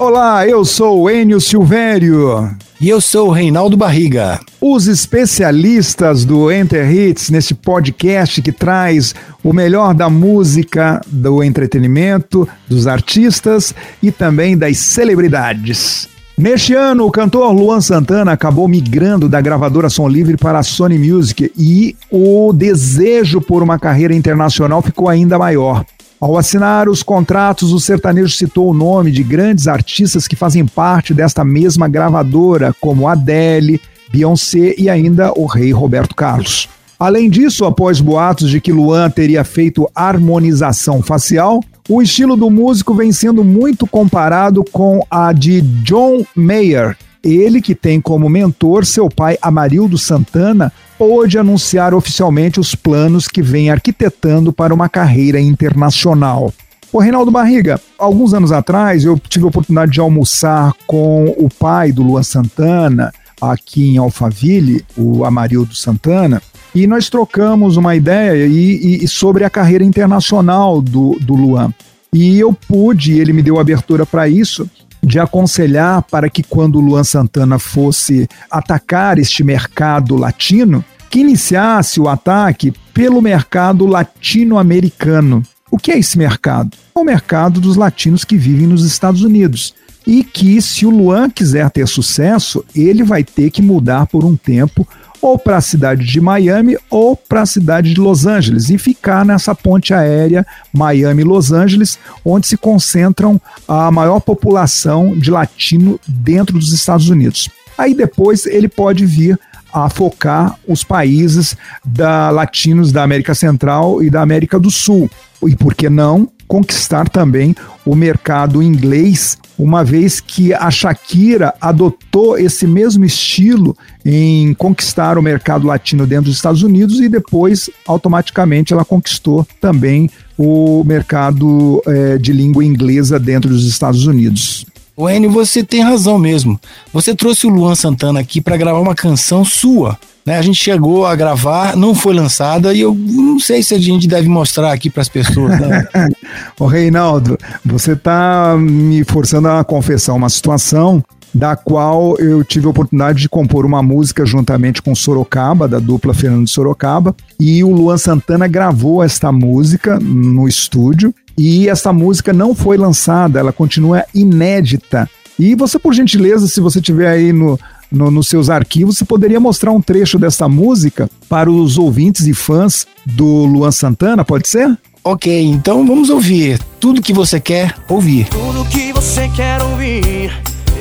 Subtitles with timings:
[0.00, 2.48] Olá, eu sou o Enio Silvério.
[2.80, 4.38] E eu sou o Reinaldo Barriga.
[4.60, 12.48] Os especialistas do Enter Hits, nesse podcast que traz o melhor da música, do entretenimento,
[12.68, 16.08] dos artistas e também das celebridades.
[16.38, 20.96] Neste ano, o cantor Luan Santana acabou migrando da gravadora Som Livre para a Sony
[20.96, 25.84] Music e o desejo por uma carreira internacional ficou ainda maior.
[26.20, 31.14] Ao assinar os contratos, o sertanejo citou o nome de grandes artistas que fazem parte
[31.14, 33.80] desta mesma gravadora, como Adele,
[34.10, 36.68] Beyoncé e ainda o rei Roberto Carlos.
[36.98, 42.94] Além disso, após boatos de que Luan teria feito harmonização facial, o estilo do músico
[42.94, 49.08] vem sendo muito comparado com a de John Mayer, ele que tem como mentor seu
[49.08, 56.52] pai Amarildo Santana, pôde anunciar oficialmente os planos que vem arquitetando para uma carreira internacional.
[56.92, 61.92] O Reinaldo Barriga, alguns anos atrás eu tive a oportunidade de almoçar com o pai
[61.92, 66.42] do Luan Santana, aqui em Alphaville, o Amarildo Santana,
[66.74, 71.72] e nós trocamos uma ideia e, e sobre a carreira internacional do, do Luan.
[72.12, 74.68] E eu pude, ele me deu abertura para isso,
[75.02, 82.00] de aconselhar para que quando o Luan Santana fosse atacar este mercado latino, que iniciasse
[82.00, 85.42] o ataque pelo mercado latino-americano.
[85.70, 86.76] O que é esse mercado?
[86.94, 89.74] É o mercado dos latinos que vivem nos Estados Unidos.
[90.06, 94.34] E que, se o Luan quiser ter sucesso, ele vai ter que mudar por um
[94.34, 94.88] tempo
[95.20, 99.24] ou para a cidade de Miami ou para a cidade de Los Angeles e ficar
[99.24, 106.72] nessa ponte aérea Miami-Los Angeles, onde se concentram a maior população de latino dentro dos
[106.72, 107.48] Estados Unidos.
[107.76, 109.38] Aí depois ele pode vir
[109.84, 115.10] a focar os países da latinos da América Central e da América do Sul.
[115.46, 122.38] E por que não conquistar também o mercado inglês, uma vez que a Shakira adotou
[122.38, 128.72] esse mesmo estilo em conquistar o mercado latino dentro dos Estados Unidos e depois, automaticamente,
[128.72, 134.64] ela conquistou também o mercado é, de língua inglesa dentro dos Estados Unidos.
[134.98, 136.58] O Enio, você tem razão mesmo.
[136.92, 139.96] Você trouxe o Luan Santana aqui para gravar uma canção sua.
[140.26, 140.36] Né?
[140.36, 144.08] A gente chegou a gravar, não foi lançada e eu não sei se a gente
[144.08, 145.56] deve mostrar aqui para as pessoas.
[145.60, 145.86] Né?
[146.58, 151.00] Ô Reinaldo, você está me forçando a confessar uma situação
[151.32, 156.12] da qual eu tive a oportunidade de compor uma música juntamente com Sorocaba, da dupla
[156.12, 162.52] Fernando Sorocaba, e o Luan Santana gravou esta música no estúdio e essa música não
[162.52, 165.08] foi lançada, ela continua inédita.
[165.38, 167.56] E você, por gentileza, se você tiver aí no,
[167.92, 172.34] no, nos seus arquivos, você poderia mostrar um trecho dessa música para os ouvintes e
[172.34, 174.76] fãs do Luan Santana, pode ser?
[175.04, 178.26] Ok, então vamos ouvir tudo que você quer ouvir.
[178.28, 180.32] Tudo que você quer ouvir,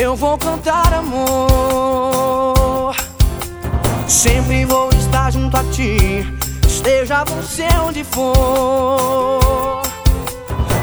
[0.00, 2.96] eu vou cantar amor.
[4.06, 6.26] Sempre vou estar junto a ti,
[6.66, 9.37] esteja você onde for.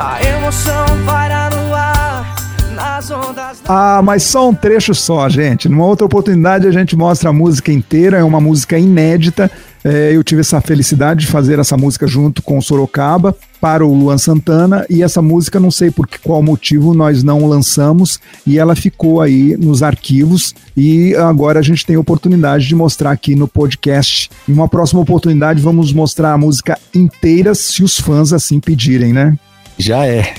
[0.00, 2.36] A emoção paira no ar.
[2.72, 5.68] Nas ondas Ah, mas só um trecho só, gente.
[5.68, 9.50] Numa outra oportunidade a gente mostra a música inteira, é uma música inédita.
[9.82, 14.18] É, eu tive essa felicidade de fazer essa música junto com Sorocaba para o Luan
[14.18, 19.20] Santana e essa música não sei por qual motivo nós não lançamos e ela ficou
[19.20, 24.30] aí nos arquivos e agora a gente tem a oportunidade de mostrar aqui no podcast.
[24.48, 29.36] Em uma próxima oportunidade vamos mostrar a música inteira se os fãs assim pedirem, né?
[29.78, 30.34] Já é.